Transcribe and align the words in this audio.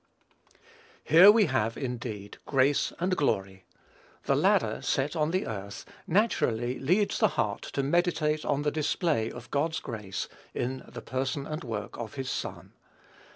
Here 1.03 1.29
we 1.31 1.45
have, 1.45 1.77
indeed, 1.77 2.39
"grace 2.47 2.91
and 2.99 3.15
glory." 3.15 3.65
The 4.23 4.35
ladder 4.35 4.81
"set 4.81 5.15
on 5.15 5.29
the 5.29 5.45
earth" 5.45 5.85
naturally 6.07 6.79
leads 6.79 7.19
the 7.19 7.27
heart 7.37 7.61
to 7.73 7.83
meditate 7.83 8.43
on 8.43 8.63
the 8.63 8.71
display 8.71 9.29
of 9.29 9.51
God's 9.51 9.79
grace, 9.79 10.27
in 10.55 10.83
the 10.91 11.03
Person 11.03 11.45
and 11.45 11.63
work 11.63 11.99
of 11.99 12.15
his 12.15 12.31
Son. 12.31 12.73